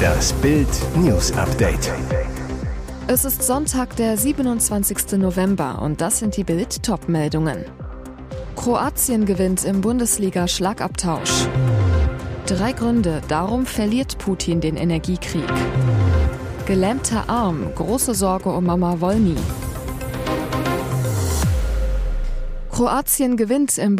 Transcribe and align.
Das 0.00 0.32
Bild 0.34 0.68
News 0.96 1.32
Update. 1.32 1.92
Es 3.06 3.24
ist 3.24 3.42
Sonntag, 3.42 3.96
der 3.96 4.16
27. 4.16 5.18
November 5.18 5.80
und 5.82 6.00
das 6.00 6.18
sind 6.18 6.36
die 6.36 6.44
Bild 6.44 6.82
Topmeldungen. 6.82 7.64
Kroatien 8.56 9.26
gewinnt 9.26 9.64
im 9.64 9.80
Bundesliga 9.80 10.46
Schlagabtausch. 10.48 11.48
Drei 12.46 12.72
Gründe, 12.72 13.20
darum 13.28 13.66
verliert 13.66 14.18
Putin 14.18 14.60
den 14.60 14.76
Energiekrieg. 14.76 15.48
Gelähmter 16.66 17.28
Arm, 17.28 17.72
große 17.74 18.14
Sorge 18.14 18.50
um 18.50 18.66
Mama 18.66 19.00
Wolny. 19.00 19.36
Kroatien 22.70 23.36
gewinnt 23.36 23.76
im 23.76 23.96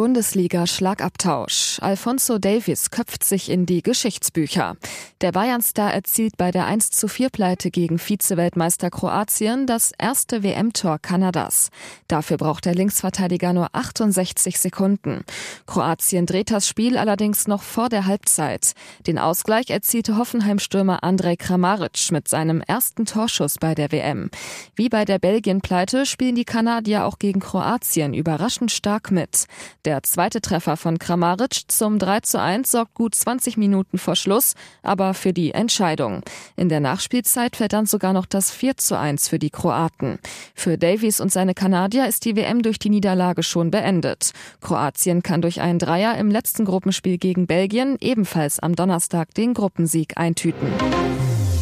Alfonso 1.82 2.38
Davies 2.38 2.90
köpft 2.90 3.24
sich 3.24 3.50
in 3.50 3.66
die 3.66 3.82
Geschichtsbücher. 3.82 4.76
Der 5.20 5.32
Bayern-Star 5.32 5.92
erzielt 5.92 6.36
bei 6.36 6.50
der 6.50 6.66
1 6.66 6.90
zu 6.90 7.08
4 7.08 7.30
Pleite 7.30 7.70
gegen 7.70 7.98
Vize-Weltmeister 7.98 8.90
Kroatien 8.90 9.66
das 9.66 9.92
erste 9.98 10.42
WM-Tor 10.42 10.98
Kanadas. 10.98 11.70
Dafür 12.08 12.36
braucht 12.36 12.64
der 12.64 12.74
Linksverteidiger 12.74 13.52
nur 13.52 13.68
68 13.72 14.58
Sekunden. 14.58 15.24
Kroatien 15.66 16.26
dreht 16.26 16.50
das 16.50 16.68
Spiel 16.68 16.96
allerdings 16.98 17.48
noch 17.48 17.62
vor 17.62 17.88
der 17.88 18.06
Halbzeit. 18.06 18.72
Den 19.06 19.18
Ausgleich 19.18 19.70
erzielte 19.70 20.16
Hoffenheim-Stürmer 20.16 21.02
Andrej 21.02 21.36
Kramaric 21.36 22.10
mit 22.12 22.28
seinem 22.28 22.60
ersten 22.60 23.06
Torschuss 23.06 23.56
bei 23.58 23.74
der 23.74 23.92
WM. 23.92 24.30
Wie 24.74 24.88
bei 24.88 25.04
der 25.04 25.18
Belgien-Pleite 25.18 26.06
spielen 26.06 26.34
die 26.34 26.44
Kanadier 26.44 27.06
auch 27.06 27.18
gegen 27.18 27.40
Kroatien 27.40 28.14
überraschend 28.14 28.70
stark 28.70 29.10
mit. 29.10 29.46
Der 29.84 30.02
zweite 30.02 30.40
Treffer 30.40 30.76
von 30.76 30.98
Kramaric 30.98 31.69
zum 31.70 31.98
3 31.98 32.20
zu 32.20 32.40
1 32.40 32.70
sorgt 32.70 32.94
gut 32.94 33.14
20 33.14 33.56
Minuten 33.56 33.98
vor 33.98 34.16
Schluss, 34.16 34.54
aber 34.82 35.14
für 35.14 35.32
die 35.32 35.52
Entscheidung. 35.52 36.22
In 36.56 36.68
der 36.68 36.80
Nachspielzeit 36.80 37.56
fällt 37.56 37.72
dann 37.72 37.86
sogar 37.86 38.12
noch 38.12 38.26
das 38.26 38.50
4 38.50 38.76
zu 38.76 38.98
1 38.98 39.28
für 39.28 39.38
die 39.38 39.50
Kroaten. 39.50 40.18
Für 40.54 40.78
Davies 40.78 41.20
und 41.20 41.32
seine 41.32 41.54
Kanadier 41.54 42.06
ist 42.06 42.24
die 42.24 42.36
WM 42.36 42.62
durch 42.62 42.78
die 42.78 42.90
Niederlage 42.90 43.42
schon 43.42 43.70
beendet. 43.70 44.32
Kroatien 44.60 45.22
kann 45.22 45.42
durch 45.42 45.60
einen 45.60 45.78
Dreier 45.78 46.16
im 46.18 46.30
letzten 46.30 46.64
Gruppenspiel 46.64 47.18
gegen 47.18 47.46
Belgien 47.46 47.96
ebenfalls 48.00 48.58
am 48.58 48.74
Donnerstag 48.74 49.34
den 49.34 49.54
Gruppensieg 49.54 50.16
eintüten. 50.16 50.68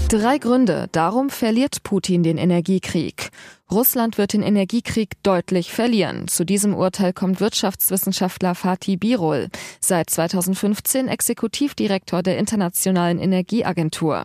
Drei 0.09 0.39
Gründe, 0.39 0.89
darum 0.93 1.29
verliert 1.29 1.83
Putin 1.83 2.23
den 2.23 2.39
Energiekrieg. 2.39 3.31
Russland 3.71 4.17
wird 4.17 4.33
den 4.33 4.43
Energiekrieg 4.43 5.23
deutlich 5.23 5.71
verlieren. 5.71 6.27
Zu 6.27 6.45
diesem 6.45 6.75
Urteil 6.75 7.13
kommt 7.13 7.39
Wirtschaftswissenschaftler 7.39 8.55
Fatih 8.55 8.97
Birol, 8.97 9.49
seit 9.79 10.09
2015 10.09 11.07
Exekutivdirektor 11.07 12.23
der 12.23 12.39
Internationalen 12.39 13.19
Energieagentur. 13.19 14.25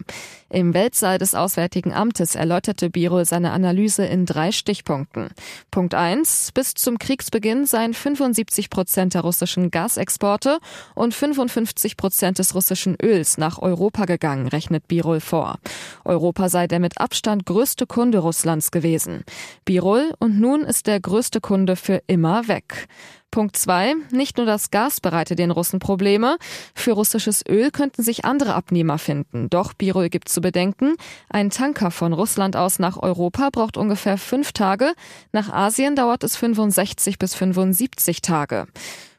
Im 0.50 0.73
Weltsaal 0.73 1.17
des 1.17 1.35
Auswärtigen 1.35 1.91
Amtes 1.91 2.35
erläuterte 2.35 2.89
Birol 2.89 3.25
seine 3.25 3.52
Analyse 3.52 4.05
in 4.05 4.25
drei 4.25 4.52
Stichpunkten. 4.52 5.30
Punkt 5.72 5.95
eins: 5.95 6.52
Bis 6.53 6.75
zum 6.75 7.00
Kriegsbeginn 7.00 7.66
seien 7.66 7.94
75 7.94 8.69
Prozent 8.69 9.16
der 9.16 9.22
russischen 9.22 9.72
Gasexporte 9.72 10.59
und 10.94 11.13
55 11.13 11.97
Prozent 11.97 12.39
des 12.39 12.53
russischen 12.53 12.95
Öls 13.02 13.38
nach 13.39 13.59
Europa 13.59 14.05
gegangen, 14.05 14.47
rechnet 14.47 14.88
Birol 14.88 15.19
vor. 15.19 15.57
Europa 16.05 16.50
sei 16.50 16.67
der 16.67 16.80
mit 16.80 17.00
Abstand 17.00 17.45
größte 17.45 17.88
Kunde 17.88 18.19
Russlands 18.19 18.69
gewesen. 18.72 19.23
Birol 19.66 20.14
und 20.20 20.39
nun 20.39 20.62
ist 20.62 20.88
der 20.88 21.00
größte 21.00 21.42
Kunde 21.42 21.76
für 21.76 22.02
immer 22.08 22.48
weg. 22.48 22.88
Punkt 23.34 23.58
zwei: 23.58 23.95
Nicht 24.12 24.38
nur 24.38 24.45
das 24.45 24.70
Gas 24.70 25.02
bereitet 25.02 25.40
den 25.40 25.50
Russen 25.50 25.80
Probleme. 25.80 26.38
Für 26.75 26.92
russisches 26.92 27.44
Öl 27.50 27.72
könnten 27.72 28.03
sich 28.03 28.25
andere 28.25 28.53
Abnehmer 28.53 29.00
finden. 29.00 29.50
Doch 29.50 29.73
Birol 29.73 30.09
gibt 30.09 30.30
zu 30.30 30.40
bedenken, 30.40 30.95
ein 31.30 31.50
Tanker 31.50 31.90
von 31.90 32.14
Russland 32.14 32.56
aus 32.56 32.78
nach 32.78 32.98
Europa 32.98 33.50
braucht 33.52 33.75
ungefähr 33.75 34.20
fünf 34.20 34.52
Tage. 34.52 34.94
Nach 35.31 35.52
Asien 35.52 35.96
dauert 35.96 36.24
es 36.24 36.36
65 36.38 37.18
bis 37.18 37.34
75 37.34 38.22
Tage. 38.22 38.68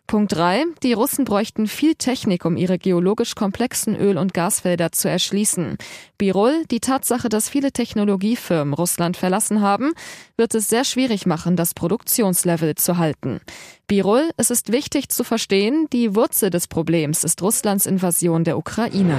Punkt 0.07 0.33
3. 0.33 0.65
Die 0.83 0.93
Russen 0.93 1.25
bräuchten 1.25 1.67
viel 1.67 1.95
Technik, 1.95 2.45
um 2.45 2.57
ihre 2.57 2.79
geologisch 2.79 3.35
komplexen 3.35 3.97
Öl- 3.97 4.19
und 4.19 4.35
Gasfelder 4.35 4.93
zu 4.93 5.09
erschließen. 5.09 5.79
Birol, 6.19 6.65
die 6.71 6.81
Tatsache, 6.81 7.29
dass 7.29 7.49
viele 7.49 7.73
Technologiefirmen 7.73 8.75
Russland 8.75 9.17
verlassen 9.17 9.61
haben, 9.61 9.93
wird 10.37 10.55
es 10.55 10.69
sehr 10.69 10.85
schwierig 10.85 11.27
machen, 11.27 11.57
das 11.57 11.75
Produktionslevel 11.75 12.75
zu 12.75 12.99
halten. 12.99 13.41
Birol, 13.87 14.31
es 14.37 14.51
ist 14.51 14.73
wichtig 14.73 15.09
zu 15.09 15.25
verstehen, 15.25 15.87
die 15.93 16.15
Wurzel 16.15 16.51
des 16.51 16.69
Problems 16.69 17.25
ist 17.25 17.41
Russlands 17.43 17.87
Invasion 17.87 18.45
der 18.45 18.59
Ukraine. 18.59 19.19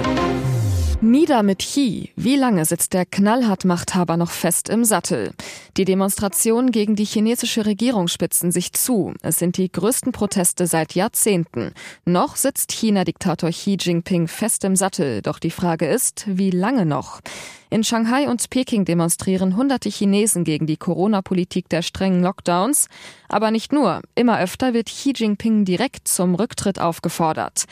Nieder 1.02 1.42
mit 1.42 1.58
Chi. 1.58 2.10
Wie 2.16 2.36
lange 2.36 2.64
sitzt 2.64 2.94
der 2.94 3.04
Knallhart-Machthaber 3.04 4.16
noch 4.16 4.30
fest 4.30 4.70
im 4.70 4.82
Sattel? 4.82 5.32
Die 5.76 5.84
Demonstrationen 5.84 6.72
gegen 6.72 6.96
die 6.96 7.04
chinesische 7.04 7.66
Regierung 7.66 8.08
spitzen 8.08 8.50
sich 8.50 8.72
zu. 8.72 9.12
Es 9.20 9.38
sind 9.38 9.58
die 9.58 9.70
größten 9.70 10.12
Proteste 10.12 10.66
seit 10.66 10.94
Jahrzehnten. 10.94 11.72
Noch 12.06 12.36
sitzt 12.36 12.72
China-Diktator 12.72 13.50
Xi 13.50 13.76
Jinping 13.78 14.26
fest 14.26 14.64
im 14.64 14.74
Sattel. 14.74 15.20
Doch 15.20 15.38
die 15.38 15.50
Frage 15.50 15.86
ist, 15.86 16.24
wie 16.28 16.50
lange 16.50 16.86
noch? 16.86 17.20
In 17.68 17.82
Shanghai 17.82 18.28
und 18.28 18.48
Peking 18.48 18.84
demonstrieren 18.84 19.56
hunderte 19.56 19.88
Chinesen 19.88 20.44
gegen 20.44 20.66
die 20.66 20.76
Corona-Politik 20.76 21.68
der 21.68 21.82
strengen 21.82 22.22
Lockdowns. 22.22 22.88
Aber 23.28 23.50
nicht 23.50 23.72
nur. 23.72 24.02
Immer 24.14 24.38
öfter 24.38 24.72
wird 24.72 24.86
Xi 24.86 25.12
Jinping 25.16 25.64
direkt 25.64 26.06
zum 26.06 26.36
Rücktritt 26.36 26.78
aufgefordert. 26.80 27.64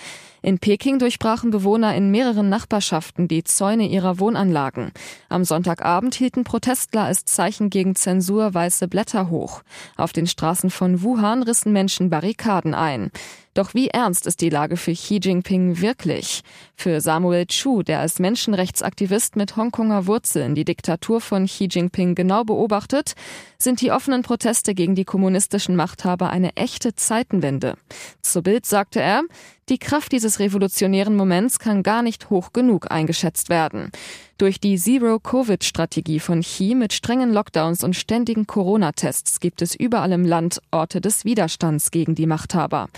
In 0.43 0.59
Peking 0.59 0.99
durchbrachen 0.99 1.50
Bewohner 1.50 1.94
in 1.94 2.10
mehreren 2.10 2.49
Nachbarschaften 2.49 3.28
die 3.28 3.44
Zäune 3.44 3.88
ihrer 3.88 4.19
Wohnanlagen. 4.19 4.91
Am 5.28 5.44
Sonntagabend 5.44 6.16
hielten 6.16 6.44
Protestler 6.44 7.04
als 7.04 7.25
Zeichen 7.25 7.71
gegen 7.71 7.94
Zensur 7.94 8.53
weiße 8.53 8.88
Blätter 8.88 9.31
hoch. 9.31 9.62
Auf 9.97 10.12
den 10.12 10.27
Straßen 10.27 10.71
von 10.71 11.03
Wuhan 11.03 11.43
rissen 11.44 11.72
Menschen 11.72 12.10
Barrikaden 12.10 12.75
ein. 12.75 13.10
Doch 13.54 13.72
wie 13.72 13.88
ernst 13.88 14.26
ist 14.26 14.41
die 14.41 14.50
Lage 14.50 14.76
für 14.76 14.92
Xi 14.92 15.20
Jinping 15.22 15.81
wirklich? 15.81 16.42
Für 16.75 17.00
Samuel 17.00 17.47
Chu, 17.47 17.84
der 17.84 18.00
als 18.00 18.19
Menschenrechtsaktivist 18.19 19.37
mit 19.37 19.56
Hongkonger 19.56 20.09
Wurzeln 20.09 20.56
die 20.56 20.65
Diktatur 20.65 21.20
von 21.20 21.47
Xi 21.47 21.69
Jinping 21.70 22.16
genau 22.16 22.42
beobachtet, 22.42 23.15
sind 23.56 23.81
die 23.81 23.92
offenen 23.92 24.22
Proteste 24.22 24.75
gegen 24.75 24.97
die 24.97 25.04
kommunistischen 25.04 25.76
Machthaber 25.76 26.31
eine 26.31 26.56
echte 26.56 26.97
Zeitenwende. 26.97 27.76
Zu 28.22 28.42
Bild 28.42 28.66
sagte 28.66 29.00
er, 29.00 29.22
die 29.69 29.78
Kraft 29.78 30.12
dieses 30.12 30.38
revolutionären 30.41 31.16
Moments 31.16 31.58
kann 31.58 31.82
gar 31.82 32.02
nicht 32.02 32.30
hoch 32.30 32.52
genug 32.52 32.91
eingeschätzt 32.91 33.48
werden. 33.48 33.91
Durch 34.36 34.60
die 34.60 34.76
Zero-Covid-Strategie 34.76 36.20
von 36.20 36.41
Xi 36.41 36.75
mit 36.75 36.92
strengen 36.92 37.32
Lockdowns 37.32 37.84
und 37.84 37.94
ständigen 37.94 38.47
Corona-Tests 38.47 39.41
gibt 39.41 39.62
es 39.62 39.74
überall 39.74 40.12
im 40.12 40.24
Land 40.24 40.60
Orte 40.70 41.00
des 41.00 41.24
Widerstands 41.24 41.91
gegen 41.91 42.14
die 42.14 42.26
Machthaber. 42.26 42.88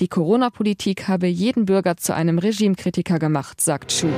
Die 0.00 0.08
Corona-Politik 0.08 1.08
habe 1.08 1.26
jeden 1.26 1.66
Bürger 1.66 1.96
zu 1.96 2.14
einem 2.14 2.38
Regimekritiker 2.38 3.18
gemacht, 3.18 3.60
sagt 3.60 3.90
Chu. 3.90 4.08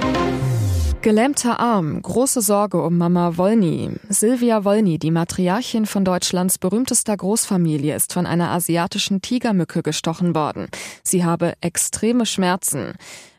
Gelähmter 1.06 1.60
Arm, 1.60 2.02
große 2.02 2.40
Sorge 2.40 2.82
um 2.82 2.98
Mama 2.98 3.36
Wolny. 3.36 3.92
Silvia 4.08 4.64
Wolny, 4.64 4.98
die 4.98 5.12
Matriarchin 5.12 5.86
von 5.86 6.04
Deutschlands 6.04 6.58
berühmtester 6.58 7.16
Großfamilie, 7.16 7.94
ist 7.94 8.12
von 8.12 8.26
einer 8.26 8.50
asiatischen 8.50 9.22
Tigermücke 9.22 9.84
gestochen 9.84 10.34
worden. 10.34 10.66
Sie 11.04 11.24
habe 11.24 11.52
extreme 11.60 12.26
Schmerzen. 12.26 12.94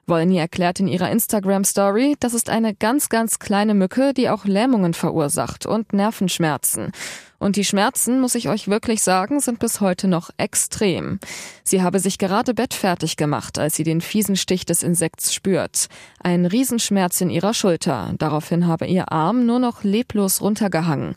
Wolny 0.06 0.38
erklärt 0.38 0.80
in 0.80 0.88
ihrer 0.88 1.12
Instagram-Story, 1.12 2.16
das 2.22 2.34
ist 2.34 2.50
eine 2.50 2.74
ganz, 2.74 3.10
ganz 3.10 3.38
kleine 3.38 3.74
Mücke, 3.74 4.14
die 4.14 4.30
auch 4.30 4.46
Lähmungen 4.46 4.94
verursacht 4.94 5.66
und 5.66 5.92
Nervenschmerzen. 5.92 6.94
Und 7.40 7.56
die 7.56 7.66
Schmerzen, 7.66 8.20
muss 8.20 8.36
ich 8.36 8.50
euch 8.50 8.68
wirklich 8.68 9.04
sagen, 9.04 9.40
sind 9.40 9.60
bis 9.60 9.80
heute 9.80 10.08
noch 10.08 10.32
extrem. 10.38 11.20
Sie 11.64 11.82
habe 11.82 12.00
sich 12.00 12.18
gerade 12.18 12.54
bettfertig 12.54 13.16
gemacht, 13.16 13.60
als 13.60 13.76
sie 13.76 13.84
den 13.84 14.02
fiesen 14.02 14.36
Stich 14.36 14.66
des 14.66 14.82
Insekts 14.82 15.34
spürt. 15.34 15.88
Ein 16.20 16.46
Riesenschmerz 16.46 17.22
in 17.22 17.30
ihrer 17.30 17.54
Schulter. 17.54 18.14
Daraufhin 18.18 18.66
habe 18.68 18.88
ihr 18.88 19.12
Arm 19.12 19.46
nur 19.46 19.60
noch 19.60 19.84
leblos 19.84 20.42
runtergehangen. 20.42 21.16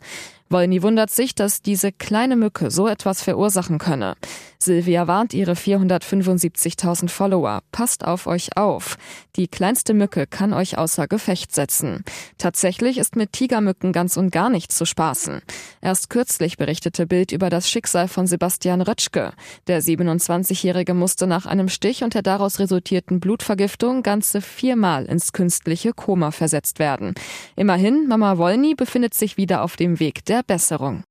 Wolny 0.51 0.83
wundert 0.83 1.09
sich, 1.09 1.35
dass 1.35 1.61
diese 1.61 1.91
kleine 1.91 2.35
Mücke 2.35 2.71
so 2.71 2.87
etwas 2.87 3.23
verursachen 3.23 3.77
könne. 3.77 4.15
Silvia 4.59 5.07
warnt 5.07 5.33
ihre 5.33 5.53
475.000 5.53 7.09
Follower. 7.09 7.61
Passt 7.71 8.05
auf 8.05 8.27
euch 8.27 8.57
auf. 8.57 8.97
Die 9.35 9.47
kleinste 9.47 9.95
Mücke 9.95 10.27
kann 10.27 10.53
euch 10.53 10.77
außer 10.77 11.07
Gefecht 11.07 11.55
setzen. 11.55 12.03
Tatsächlich 12.37 12.99
ist 12.99 13.15
mit 13.15 13.33
Tigermücken 13.33 13.91
ganz 13.91 14.17
und 14.17 14.31
gar 14.31 14.51
nicht 14.51 14.71
zu 14.71 14.85
spaßen. 14.85 15.41
Erst 15.81 16.11
kürzlich 16.11 16.57
berichtete 16.57 17.07
Bild 17.07 17.31
über 17.31 17.49
das 17.49 17.69
Schicksal 17.69 18.07
von 18.07 18.27
Sebastian 18.27 18.81
Rötschke. 18.81 19.33
Der 19.65 19.81
27-Jährige 19.81 20.93
musste 20.93 21.25
nach 21.25 21.47
einem 21.47 21.69
Stich 21.69 22.03
und 22.03 22.13
der 22.13 22.21
daraus 22.21 22.59
resultierten 22.59 23.19
Blutvergiftung 23.19 24.03
ganze 24.03 24.41
viermal 24.41 25.05
ins 25.05 25.33
künstliche 25.33 25.93
Koma 25.93 26.29
versetzt 26.29 26.77
werden. 26.77 27.15
Immerhin, 27.55 28.07
Mama 28.07 28.37
Wolny 28.37 28.75
befindet 28.75 29.15
sich 29.15 29.37
wieder 29.37 29.63
auf 29.63 29.75
dem 29.75 29.99
Weg 29.99 30.23
der 30.25 30.40
Besserung. 30.43 31.03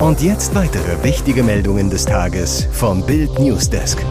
Und 0.00 0.20
jetzt 0.20 0.54
weitere 0.54 1.02
wichtige 1.02 1.42
Meldungen 1.42 1.88
des 1.88 2.04
Tages 2.04 2.66
vom 2.72 3.06
Bild 3.06 3.38
Newsdesk. 3.38 4.04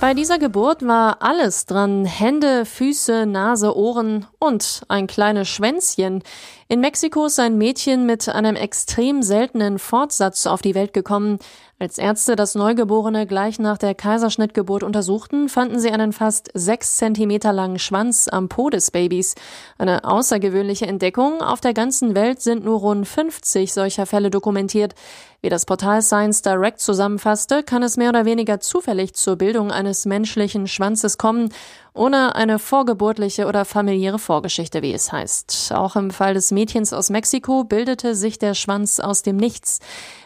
Bei 0.00 0.14
dieser 0.14 0.38
Geburt 0.38 0.86
war 0.86 1.20
alles 1.20 1.66
dran. 1.66 2.04
Hände, 2.04 2.64
Füße, 2.64 3.26
Nase, 3.26 3.76
Ohren 3.76 4.26
und 4.38 4.82
ein 4.88 5.06
kleines 5.06 5.48
Schwänzchen. 5.48 6.22
In 6.68 6.80
Mexiko 6.80 7.26
ist 7.26 7.38
ein 7.38 7.58
Mädchen 7.58 8.06
mit 8.06 8.28
einem 8.28 8.56
extrem 8.56 9.22
seltenen 9.22 9.78
Fortsatz 9.78 10.48
auf 10.48 10.62
die 10.62 10.74
Welt 10.74 10.92
gekommen. 10.92 11.38
Als 11.78 11.96
Ärzte 11.96 12.34
das 12.34 12.56
Neugeborene 12.56 13.24
gleich 13.24 13.60
nach 13.60 13.78
der 13.78 13.94
Kaiserschnittgeburt 13.94 14.82
untersuchten, 14.82 15.48
fanden 15.48 15.78
sie 15.78 15.92
einen 15.92 16.12
fast 16.12 16.50
sechs 16.54 16.96
Zentimeter 16.96 17.52
langen 17.52 17.78
Schwanz 17.78 18.26
am 18.26 18.48
Po 18.48 18.68
des 18.68 18.90
Babys. 18.90 19.36
Eine 19.78 20.02
außergewöhnliche 20.02 20.86
Entdeckung. 20.86 21.40
Auf 21.40 21.60
der 21.60 21.72
ganzen 21.72 22.16
Welt 22.16 22.40
sind 22.40 22.64
nur 22.64 22.80
rund 22.80 23.06
50 23.06 23.72
solcher 23.72 24.06
Fälle 24.06 24.30
dokumentiert. 24.30 24.96
Wie 25.42 25.50
das 25.50 25.66
Portal 25.66 26.02
Science 26.02 26.42
Direct 26.42 26.80
zusammenfasste, 26.80 27.62
kann 27.62 27.84
es 27.84 27.96
mehr 27.96 28.08
oder 28.08 28.24
weniger 28.24 28.58
zufällig 28.58 29.14
zur 29.14 29.36
Bildung 29.36 29.70
eines 29.70 30.04
menschlichen 30.04 30.66
Schwanzes 30.66 31.18
kommen, 31.18 31.50
ohne 31.96 32.34
eine 32.34 32.58
vorgeburtliche 32.58 33.46
oder 33.46 33.64
familiäre 33.64 34.18
Vorgeschichte, 34.18 34.82
wie 34.82 34.92
es 34.92 35.12
heißt. 35.12 35.72
Auch 35.74 35.96
im 35.96 36.10
Fall 36.10 36.34
des 36.34 36.50
Mädchens 36.50 36.92
aus 36.92 37.10
Mexiko 37.10 37.64
bildete 37.64 38.14
sich 38.14 38.38
der 38.38 38.54
Schwanz 38.54 39.00
aus 39.00 39.22
dem 39.22 39.36
Nichts. 39.36 39.80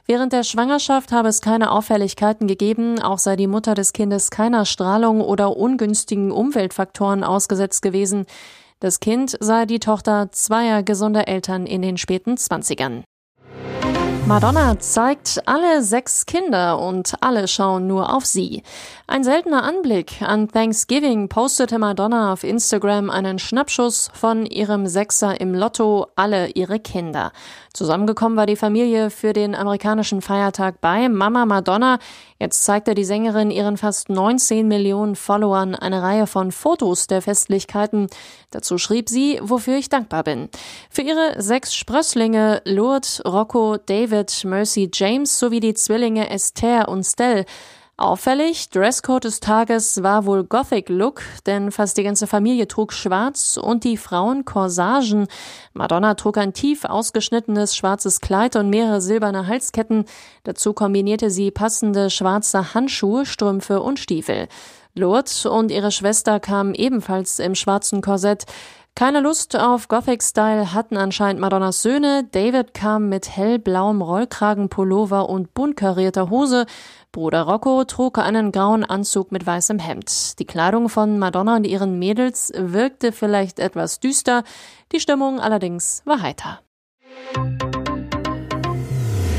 Während 0.06 0.32
der 0.32 0.42
Schwangerschaft 0.42 1.12
habe 1.12 1.28
es 1.28 1.40
keine 1.40 1.70
Auffälligkeiten 1.70 2.46
gegeben, 2.46 3.00
auch 3.00 3.18
sei 3.18 3.36
die 3.36 3.46
Mutter 3.46 3.74
des 3.74 3.92
Kindes 3.92 4.30
keiner 4.30 4.64
Strahlung 4.64 5.20
oder 5.20 5.56
ungünstigen 5.56 6.32
Umweltfaktoren 6.32 7.24
ausgesetzt 7.24 7.82
gewesen. 7.82 8.26
Das 8.80 8.98
Kind 9.00 9.36
sei 9.40 9.66
die 9.66 9.78
Tochter 9.78 10.32
zweier 10.32 10.82
gesunder 10.82 11.28
Eltern 11.28 11.66
in 11.66 11.82
den 11.82 11.98
späten 11.98 12.36
Zwanzigern. 12.36 13.04
Madonna 14.30 14.78
zeigt 14.78 15.42
alle 15.46 15.82
sechs 15.82 16.24
Kinder 16.24 16.78
und 16.78 17.14
alle 17.20 17.48
schauen 17.48 17.88
nur 17.88 18.14
auf 18.14 18.24
sie. 18.24 18.62
Ein 19.08 19.24
seltener 19.24 19.64
Anblick. 19.64 20.22
An 20.22 20.46
Thanksgiving 20.46 21.28
postete 21.28 21.80
Madonna 21.80 22.32
auf 22.32 22.44
Instagram 22.44 23.10
einen 23.10 23.40
Schnappschuss 23.40 24.08
von 24.14 24.46
ihrem 24.46 24.86
Sechser 24.86 25.40
im 25.40 25.52
Lotto, 25.52 26.06
alle 26.14 26.46
ihre 26.50 26.78
Kinder. 26.78 27.32
Zusammengekommen 27.72 28.36
war 28.36 28.46
die 28.46 28.56
Familie 28.56 29.10
für 29.10 29.32
den 29.32 29.54
amerikanischen 29.54 30.22
Feiertag 30.22 30.80
bei 30.80 31.08
Mama 31.08 31.46
Madonna. 31.46 32.00
Jetzt 32.40 32.64
zeigte 32.64 32.94
die 32.94 33.04
Sängerin 33.04 33.52
ihren 33.52 33.76
fast 33.76 34.08
19 34.08 34.66
Millionen 34.66 35.14
Followern 35.14 35.76
eine 35.76 36.02
Reihe 36.02 36.26
von 36.26 36.50
Fotos 36.50 37.06
der 37.06 37.22
Festlichkeiten. 37.22 38.08
Dazu 38.50 38.76
schrieb 38.76 39.08
sie, 39.08 39.38
wofür 39.40 39.76
ich 39.76 39.88
dankbar 39.88 40.24
bin. 40.24 40.48
Für 40.90 41.02
ihre 41.02 41.40
sechs 41.40 41.72
Sprösslinge 41.74 42.60
Lourdes, 42.64 43.22
Rocco, 43.24 43.76
David, 43.76 44.44
Mercy, 44.44 44.90
James 44.92 45.38
sowie 45.38 45.60
die 45.60 45.74
Zwillinge 45.74 46.28
Esther 46.28 46.88
und 46.88 47.04
Stell 47.04 47.44
Auffällig, 48.00 48.70
Dresscode 48.70 49.24
des 49.24 49.40
Tages 49.40 50.02
war 50.02 50.24
wohl 50.24 50.44
Gothic 50.44 50.88
Look, 50.88 51.20
denn 51.44 51.70
fast 51.70 51.98
die 51.98 52.02
ganze 52.02 52.26
Familie 52.26 52.66
trug 52.66 52.94
schwarz 52.94 53.58
und 53.62 53.84
die 53.84 53.98
Frauen 53.98 54.46
Corsagen. 54.46 55.26
Madonna 55.74 56.14
trug 56.14 56.38
ein 56.38 56.54
tief 56.54 56.86
ausgeschnittenes 56.86 57.76
schwarzes 57.76 58.22
Kleid 58.22 58.56
und 58.56 58.70
mehrere 58.70 59.02
silberne 59.02 59.48
Halsketten. 59.48 60.06
Dazu 60.44 60.72
kombinierte 60.72 61.28
sie 61.28 61.50
passende 61.50 62.08
schwarze 62.08 62.72
Handschuhe, 62.72 63.26
Strümpfe 63.26 63.82
und 63.82 63.98
Stiefel. 63.98 64.48
Lourdes 64.94 65.44
und 65.44 65.70
ihre 65.70 65.92
Schwester 65.92 66.40
kamen 66.40 66.74
ebenfalls 66.74 67.38
im 67.38 67.54
schwarzen 67.54 68.00
Korsett. 68.00 68.46
Keine 68.94 69.20
Lust 69.20 69.56
auf 69.56 69.88
Gothic-Style 69.88 70.74
hatten 70.74 70.96
anscheinend 70.98 71.40
Madonnas 71.40 71.80
Söhne. 71.80 72.28
David 72.32 72.74
kam 72.74 73.08
mit 73.08 73.34
hellblauem 73.34 74.02
Rollkragenpullover 74.02 75.28
und 75.28 75.54
bunt 75.54 75.76
karierter 75.76 76.28
Hose. 76.28 76.66
Bruder 77.12 77.42
Rocco 77.42 77.84
trug 77.84 78.18
einen 78.18 78.52
grauen 78.52 78.84
Anzug 78.84 79.32
mit 79.32 79.46
weißem 79.46 79.78
Hemd. 79.78 80.38
Die 80.38 80.44
Kleidung 80.44 80.88
von 80.88 81.18
Madonna 81.18 81.56
und 81.56 81.66
ihren 81.66 81.98
Mädels 81.98 82.52
wirkte 82.54 83.12
vielleicht 83.12 83.58
etwas 83.58 84.00
düster, 84.00 84.44
die 84.92 85.00
Stimmung 85.00 85.40
allerdings 85.40 86.02
war 86.04 86.20
heiter. 86.20 86.60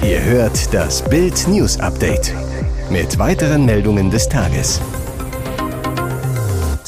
Ihr 0.04 0.24
hört 0.24 0.74
das 0.74 1.04
Bild 1.08 1.48
News 1.48 1.80
Update 1.80 2.34
mit 2.90 3.20
weiteren 3.20 3.66
Meldungen 3.66 4.10
des 4.10 4.28
Tages. 4.28 4.82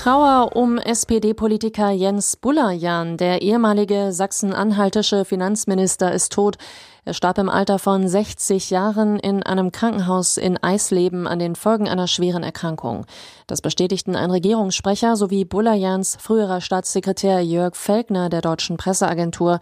Trauer 0.03 0.53
um 0.57 0.79
SPD-Politiker 0.79 1.91
Jens 1.91 2.35
Bullerjan. 2.35 3.15
Der 3.15 3.41
ehemalige 3.41 4.11
sachsen-anhaltische 4.11 5.23
Finanzminister 5.23 6.11
ist 6.11 6.33
tot. 6.33 6.57
Er 7.05 7.13
starb 7.13 7.37
im 7.37 7.47
Alter 7.47 7.79
von 7.79 8.05
60 8.05 8.69
Jahren 8.69 9.17
in 9.17 9.43
einem 9.43 9.71
Krankenhaus 9.71 10.35
in 10.35 10.61
Eisleben 10.61 11.25
an 11.25 11.39
den 11.39 11.55
Folgen 11.55 11.87
einer 11.87 12.07
schweren 12.07 12.43
Erkrankung. 12.43 13.05
Das 13.47 13.61
bestätigten 13.61 14.17
ein 14.17 14.29
Regierungssprecher 14.29 15.15
sowie 15.15 15.45
Bullerjans 15.45 16.17
früherer 16.19 16.59
Staatssekretär 16.59 17.39
Jörg 17.39 17.77
Felkner 17.77 18.27
der 18.27 18.41
deutschen 18.41 18.75
Presseagentur. 18.75 19.61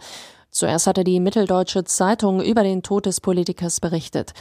Zuerst 0.50 0.86
hatte 0.88 1.02
die 1.02 1.18
Mitteldeutsche 1.18 1.84
Zeitung 1.84 2.42
über 2.42 2.62
den 2.62 2.82
Tod 2.82 3.06
des 3.06 3.20
Politikers 3.20 3.78
berichtet. 3.78 4.32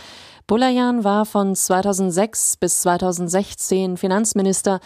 Bulayan 0.45 1.05
war 1.05 1.25
von 1.25 1.55
2006 1.55 2.57
bis 2.57 2.81
2016 2.81 3.95
Finanzminister. 3.95 4.81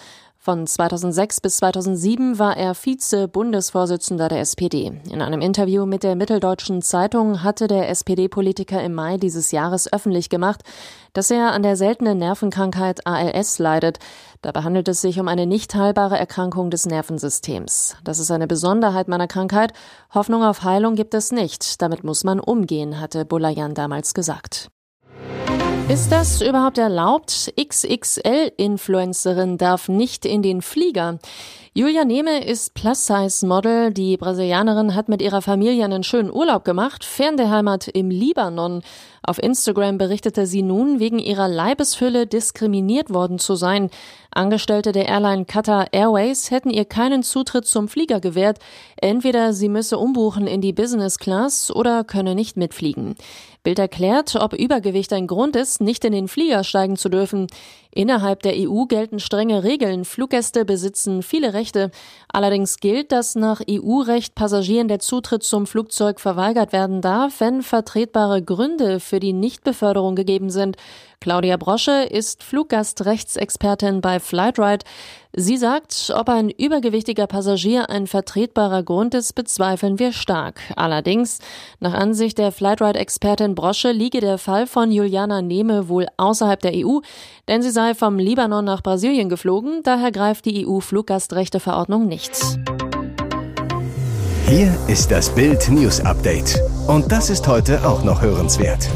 Von 0.46 0.68
2006 0.68 1.42
bis 1.42 1.58
2007 1.58 2.38
war 2.38 2.56
er 2.56 2.76
Vize-Bundesvorsitzender 2.76 4.30
der 4.30 4.42
SPD. 4.42 5.02
In 5.10 5.24
einem 5.24 5.42
Interview 5.42 5.88
mit 5.88 6.04
der 6.04 6.16
Mitteldeutschen 6.16 6.84
Zeitung 6.84 7.42
hatte 7.42 7.66
der 7.66 7.90
SPD-Politiker 7.90 8.80
im 8.84 8.94
Mai 8.94 9.18
dieses 9.18 9.52
Jahres 9.52 9.92
öffentlich 9.92 10.30
gemacht, 10.30 10.62
dass 11.14 11.32
er 11.32 11.52
an 11.52 11.64
der 11.64 11.76
seltenen 11.76 12.20
Nervenkrankheit 12.20 13.08
ALS 13.08 13.58
leidet. 13.58 13.98
Dabei 14.44 14.62
handelt 14.62 14.88
es 14.88 15.02
sich 15.02 15.20
um 15.20 15.28
eine 15.28 15.48
nicht 15.48 15.74
heilbare 15.74 16.20
Erkrankung 16.20 16.70
des 16.70 16.86
Nervensystems. 16.86 17.98
Das 18.04 18.20
ist 18.20 18.30
eine 18.30 18.46
Besonderheit 18.46 19.08
meiner 19.08 19.28
Krankheit. 19.28 19.74
Hoffnung 20.14 20.44
auf 20.44 20.62
Heilung 20.62 20.94
gibt 20.94 21.16
es 21.16 21.32
nicht. 21.32 21.82
Damit 21.82 22.04
muss 22.04 22.24
man 22.24 22.40
umgehen, 22.40 23.00
hatte 23.00 23.26
Bulayan 23.26 23.74
damals 23.74 24.14
gesagt. 24.14 24.70
Ist 25.88 26.12
das 26.12 26.42
überhaupt 26.42 26.80
erlaubt? 26.80 27.54
XXL-Influencerin 27.60 29.60
darf 29.60 29.88
nicht 29.88 30.26
in 30.26 30.42
den 30.42 30.64
Flieger. 30.64 31.20
Julia 31.76 32.06
Nehme 32.06 32.44
ist 32.44 32.74
Plus-Size-Model. 32.74 33.94
Die 33.94 34.18
Brasilianerin 34.18 34.96
hat 34.96 35.10
mit 35.10 35.22
ihrer 35.22 35.44
Familie 35.44 35.86
einen 35.86 36.04
schönen 36.04 36.32
Urlaub 36.32 36.66
gemacht, 36.66 37.06
fern 37.06 37.38
der 37.38 37.52
Heimat 37.52 37.88
im 37.88 38.10
Libanon. 38.10 38.82
Auf 39.28 39.42
Instagram 39.42 39.98
berichtete 39.98 40.46
sie 40.46 40.62
nun, 40.62 41.00
wegen 41.00 41.18
ihrer 41.18 41.48
Leibesfülle 41.48 42.28
diskriminiert 42.28 43.12
worden 43.12 43.40
zu 43.40 43.56
sein. 43.56 43.90
Angestellte 44.30 44.92
der 44.92 45.08
Airline 45.08 45.46
Qatar 45.46 45.88
Airways 45.94 46.52
hätten 46.52 46.70
ihr 46.70 46.86
keinen 46.86 47.24
Zutritt 47.24 47.66
zum 47.66 47.88
Flieger 47.88 48.20
gewährt. 48.20 48.60
Entweder 48.98 49.54
sie 49.54 49.68
müsse 49.68 49.98
umbuchen 49.98 50.46
in 50.46 50.62
die 50.62 50.74
Business 50.74 51.18
Class 51.18 51.72
oder 51.72 52.04
könne 52.04 52.36
nicht 52.36 52.56
mitfliegen. 52.56 53.16
Bild 53.64 53.80
erklärt, 53.80 54.36
ob 54.36 54.54
Übergewicht 54.54 55.12
ein 55.12 55.26
Grund 55.26 55.56
ist, 55.56 55.82
nicht 55.82 56.06
in 56.06 56.14
den 56.14 56.28
Flieger 56.28 56.64
steigen 56.64 56.96
zu 56.96 57.10
dürfen. 57.10 57.48
Innerhalb 57.98 58.44
der 58.44 58.56
EU 58.58 58.84
gelten 58.88 59.22
strenge 59.22 59.64
Regeln. 59.64 60.04
Fluggäste 60.04 60.66
besitzen 60.66 61.24
viele 61.24 61.54
Rechte. 61.54 61.92
Allerdings 62.28 62.82
gilt, 62.82 63.14
dass 63.14 63.36
nach 63.36 63.62
EU-Recht 63.70 64.36
Passagieren 64.36 64.90
der 64.90 65.00
Zutritt 65.00 65.44
zum 65.44 65.66
Flugzeug 65.66 66.20
verweigert 66.20 66.74
werden 66.74 67.00
darf, 67.00 67.40
wenn 67.40 67.62
vertretbare 67.64 68.44
Gründe 68.44 69.00
für 69.00 69.22
die 69.22 69.32
Nichtbeförderung 69.32 70.16
gegeben 70.16 70.50
sind. 70.50 70.76
Claudia 71.20 71.58
Brosche 71.58 72.04
ist 72.04 72.44
Fluggastrechtsexpertin 72.44 74.02
bei 74.02 74.20
Flightride. 74.20 74.86
Sie 75.34 75.58
sagt, 75.58 76.14
ob 76.16 76.30
ein 76.30 76.50
übergewichtiger 76.50 77.28
Passagier 77.28 77.90
ein 77.90 78.08
vertretbarer 78.08 78.84
Grund 78.84 79.14
ist, 79.14 79.34
bezweifeln 79.34 80.00
wir 80.00 80.14
stark. 80.14 80.62
Allerdings, 80.76 81.40
nach 81.80 81.94
Ansicht 81.94 82.38
der 82.38 82.52
Flightride-Expertin 82.52 83.54
Brosche 83.54 83.92
liege 83.92 84.22
der 84.22 84.38
Fall 84.38 84.66
von 84.66 84.92
Juliana 84.92 85.42
Nehme 85.42 85.90
wohl 85.90 86.08
außerhalb 86.18 86.62
der 86.62 86.72
EU, 86.74 87.00
denn 87.48 87.62
sie 87.62 87.72
sei 87.72 87.96
vom 87.96 88.18
Libanon 88.18 88.64
nach 88.64 88.82
Brasilien 88.82 89.28
geflogen, 89.28 89.82
daher 89.84 90.12
greift 90.12 90.46
die 90.46 90.66
EU-Fluggastrechteverordnung 90.66 92.08
nicht. 92.08 92.32
Hier 94.48 94.78
ist 94.88 95.10
das 95.10 95.34
Bild 95.34 95.70
News 95.70 96.00
Update. 96.02 96.62
Und 96.88 97.12
das 97.12 97.32
ist 97.32 97.48
heute 97.48 97.84
auch 97.84 98.04
noch 98.04 98.22
hörenswert. 98.22 98.88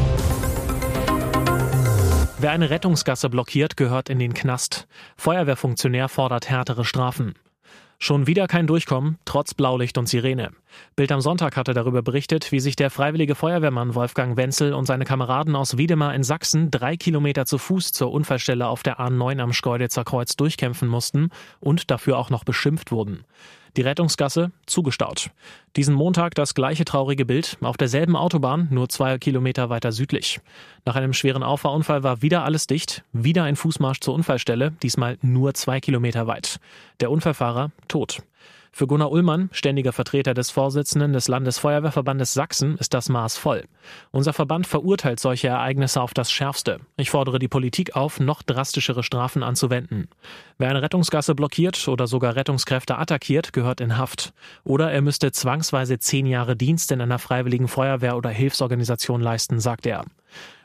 Wer 2.41 2.51
eine 2.51 2.69
Rettungsgasse 2.69 3.29
blockiert, 3.29 3.75
gehört 3.75 4.08
in 4.08 4.17
den 4.17 4.34
Knast. 4.34 4.88
Feuerwehrfunktionär 5.17 6.08
fordert 6.08 6.50
härtere 6.50 6.86
Strafen. 6.86 7.34
Schon 7.98 8.27
wieder 8.27 8.48
kein 8.48 8.65
Durchkommen, 8.65 9.17
trotz 9.25 9.53
Blaulicht 9.53 9.98
und 9.98 10.08
Sirene. 10.08 10.51
Bild 10.96 11.12
am 11.12 11.19
Sonntag 11.19 11.58
hatte 11.58 11.74
darüber 11.74 12.01
berichtet, 12.01 12.53
wie 12.53 12.62
sich 12.62 12.77
der 12.77 12.91
freiwillige 12.91 13.36
Feuerwehrmann 13.36 13.93
Wolfgang 13.93 14.38
Wenzel 14.38 14.74
und 14.74 14.86
seine 14.86 15.03
Kameraden 15.03 15.53
aus 15.53 15.77
Wiedemar 15.77 16.15
in 16.15 16.24
Sachsen 16.24 16.72
drei 16.72 16.96
Kilometer 16.96 17.46
zu 17.46 17.58
Fuß 17.58 17.91
zur 17.91 18.13
Unfallstelle 18.13 18.67
auf 18.67 18.84
der 18.84 19.01
A9 19.01 19.41
am 19.41 19.51
Schkeuditzer 19.51 20.05
Kreuz 20.05 20.38
durchkämpfen 20.38 20.88
mussten 20.88 21.31
und 21.60 21.91
dafür 21.91 22.17
auch 22.17 22.29
noch 22.29 22.46
beschimpft 22.46 22.93
wurden. 22.93 23.25
Die 23.78 23.82
Rettungsgasse 23.82 24.52
zugestaut. 24.66 25.30
Diesen 25.76 25.96
Montag 25.96 26.36
das 26.36 26.54
gleiche 26.54 26.86
traurige 26.86 27.26
Bild 27.26 27.58
auf 27.62 27.78
derselben 27.78 28.16
Autobahn, 28.16 28.68
nur 28.72 28.90
zwei 28.90 29.18
Kilometer 29.18 29.70
weiter 29.70 29.92
südlich. 29.92 30.40
Nach 30.86 30.96
einem 30.96 31.14
schweren 31.14 31.44
Auffahrunfall 31.44 32.04
war 32.04 32.22
wieder 32.22 32.44
alles 32.44 32.68
dicht, 32.68 33.04
wieder 33.14 33.44
ein 33.44 33.56
Fußmarsch 33.56 34.00
zur 34.00 34.14
Unfallstelle, 34.14 34.74
diesmal 34.84 35.18
nur 35.22 35.54
zwei 35.54 35.80
Kilometer 35.80 36.28
weit. 36.28 36.60
Der 37.00 37.12
Unfallfahrer 37.12 37.72
tot. 37.88 38.24
Für 38.72 38.88
Gunnar 38.88 39.12
Ullmann, 39.12 39.50
ständiger 39.52 39.92
Vertreter 39.92 40.34
des 40.34 40.52
Vorsitzenden 40.52 41.14
des 41.14 41.28
Landesfeuerwehrverbandes 41.28 42.34
Sachsen, 42.34 42.78
ist 42.78 42.94
das 42.94 43.10
Maß 43.10 43.38
voll. 43.38 43.66
Unser 44.12 44.32
Verband 44.32 44.68
verurteilt 44.68 45.20
solche 45.20 45.48
Ereignisse 45.48 46.02
auf 46.02 46.14
das 46.14 46.32
Schärfste. 46.32 46.80
Ich 46.96 47.10
fordere 47.10 47.40
die 47.40 47.48
Politik 47.48 47.96
auf, 47.96 48.20
noch 48.20 48.44
drastischere 48.44 49.04
Strafen 49.04 49.44
anzuwenden. 49.44 50.08
Wer 50.58 50.70
eine 50.70 50.82
Rettungsgasse 50.82 51.36
blockiert 51.36 51.88
oder 51.88 52.08
sogar 52.08 52.36
Rettungskräfte 52.36 52.98
attackiert, 52.98 53.54
gehört 53.54 53.82
in 53.82 53.98
Haft. 53.98 54.34
Oder 54.64 54.92
er 54.92 55.02
müsste 55.02 55.32
zwangsweise 55.32 56.00
zehn 56.00 56.26
Jahre 56.26 56.56
Dienst 56.56 56.92
in 56.92 57.02
einer 57.02 57.20
freiwilligen 57.20 57.68
Feuerwehr 57.68 58.18
oder 58.18 58.30
Hilfsorganisation 58.30 59.22
leisten, 59.22 59.60
sagt 59.60 59.86
er. 59.86 60.06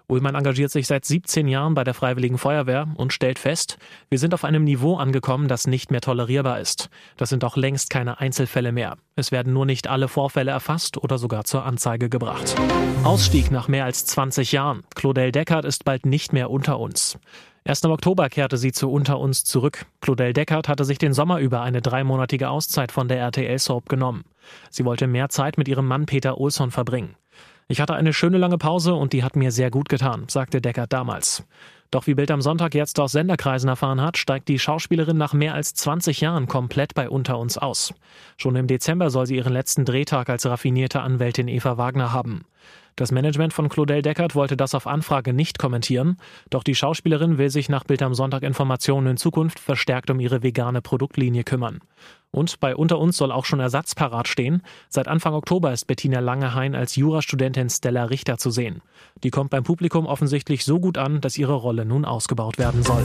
Ullmann 0.06 0.34
engagiert 0.34 0.70
sich 0.70 0.86
seit 0.86 1.04
17 1.04 1.48
Jahren 1.48 1.74
bei 1.74 1.82
der 1.82 1.94
Freiwilligen 1.94 2.36
Feuerwehr 2.36 2.88
und 2.96 3.12
stellt 3.12 3.38
fest, 3.38 3.78
wir 4.10 4.18
sind 4.18 4.34
auf 4.34 4.44
einem 4.44 4.64
Niveau 4.64 4.96
angekommen, 4.96 5.48
das 5.48 5.66
nicht 5.66 5.90
mehr 5.90 6.02
tolerierbar 6.02 6.60
ist. 6.60 6.90
Das 7.16 7.30
sind 7.30 7.42
auch 7.44 7.56
längst 7.56 7.88
keine 7.88 8.20
Einzelfälle 8.20 8.70
mehr. 8.70 8.96
Es 9.16 9.32
werden 9.32 9.52
nur 9.52 9.64
nicht 9.64 9.88
alle 9.88 10.08
Vorfälle 10.08 10.50
erfasst 10.50 10.98
oder 10.98 11.16
sogar 11.16 11.44
zur 11.44 11.64
Anzeige 11.64 12.10
gebracht. 12.10 12.54
Ausstieg 13.02 13.50
nach 13.50 13.68
mehr 13.68 13.86
als 13.86 14.04
20 14.04 14.52
Jahren. 14.52 14.82
Claudel 14.94 15.32
Deckert 15.32 15.64
ist 15.64 15.84
bald 15.84 16.04
nicht 16.04 16.32
mehr 16.32 16.50
unter 16.50 16.78
uns. 16.78 17.18
Erst 17.66 17.86
im 17.86 17.90
Oktober 17.92 18.28
kehrte 18.28 18.58
sie 18.58 18.72
zu 18.72 18.92
Unter 18.92 19.18
uns 19.18 19.42
zurück. 19.42 19.86
Claudel 20.02 20.34
Deckert 20.34 20.68
hatte 20.68 20.84
sich 20.84 20.98
den 20.98 21.14
Sommer 21.14 21.38
über 21.38 21.62
eine 21.62 21.80
dreimonatige 21.80 22.50
Auszeit 22.50 22.92
von 22.92 23.08
der 23.08 23.20
RTL-Soap 23.20 23.88
genommen. 23.88 24.24
Sie 24.68 24.84
wollte 24.84 25.06
mehr 25.06 25.30
Zeit 25.30 25.56
mit 25.56 25.66
ihrem 25.66 25.86
Mann 25.86 26.04
Peter 26.04 26.38
Olsson 26.38 26.70
verbringen. 26.70 27.16
Ich 27.66 27.80
hatte 27.80 27.94
eine 27.94 28.12
schöne 28.12 28.36
lange 28.36 28.58
Pause 28.58 28.94
und 28.94 29.14
die 29.14 29.24
hat 29.24 29.36
mir 29.36 29.50
sehr 29.50 29.70
gut 29.70 29.88
getan, 29.88 30.26
sagte 30.28 30.60
Deckert 30.60 30.92
damals. 30.92 31.44
Doch 31.90 32.06
wie 32.06 32.14
Bild 32.14 32.30
am 32.30 32.42
Sonntag 32.42 32.74
jetzt 32.74 32.98
aus 33.00 33.12
Senderkreisen 33.12 33.68
erfahren 33.68 34.00
hat, 34.00 34.18
steigt 34.18 34.48
die 34.48 34.58
Schauspielerin 34.58 35.16
nach 35.16 35.32
mehr 35.32 35.54
als 35.54 35.74
20 35.74 36.20
Jahren 36.20 36.46
komplett 36.46 36.94
bei 36.94 37.08
Unter 37.08 37.38
uns 37.38 37.56
aus. 37.56 37.94
Schon 38.36 38.56
im 38.56 38.66
Dezember 38.66 39.10
soll 39.10 39.26
sie 39.26 39.36
ihren 39.36 39.52
letzten 39.52 39.84
Drehtag 39.84 40.28
als 40.28 40.44
raffinierte 40.44 41.00
Anwältin 41.00 41.48
Eva 41.48 41.78
Wagner 41.78 42.12
haben. 42.12 42.44
Das 42.96 43.10
Management 43.10 43.52
von 43.52 43.68
Claudel 43.68 44.02
Deckert 44.02 44.36
wollte 44.36 44.56
das 44.56 44.74
auf 44.74 44.86
Anfrage 44.86 45.32
nicht 45.32 45.58
kommentieren, 45.58 46.16
doch 46.50 46.62
die 46.62 46.76
Schauspielerin 46.76 47.38
will 47.38 47.50
sich 47.50 47.68
nach 47.68 47.82
Bild 47.82 48.02
am 48.02 48.14
Sonntag 48.14 48.44
Informationen 48.44 49.08
in 49.08 49.16
Zukunft 49.16 49.58
verstärkt 49.58 50.10
um 50.10 50.20
ihre 50.20 50.44
vegane 50.44 50.80
Produktlinie 50.80 51.42
kümmern. 51.42 51.80
Und 52.30 52.60
bei 52.60 52.76
Unter 52.76 53.00
uns 53.00 53.16
soll 53.16 53.32
auch 53.32 53.46
schon 53.46 53.58
Ersatz 53.58 53.96
parat 53.96 54.28
stehen. 54.28 54.62
Seit 54.88 55.08
Anfang 55.08 55.34
Oktober 55.34 55.72
ist 55.72 55.86
Bettina 55.86 56.20
Langehain 56.20 56.74
als 56.76 56.94
Jurastudentin 56.94 57.68
Stella 57.68 58.04
Richter 58.04 58.38
zu 58.38 58.50
sehen. 58.50 58.80
Die 59.24 59.30
kommt 59.30 59.50
beim 59.50 59.64
Publikum 59.64 60.06
offensichtlich 60.06 60.64
so 60.64 60.78
gut 60.78 60.96
an, 60.96 61.20
dass 61.20 61.36
ihre 61.36 61.54
Rolle 61.54 61.84
nun 61.84 62.04
ausgebaut 62.04 62.58
werden 62.58 62.82
soll. 62.82 63.04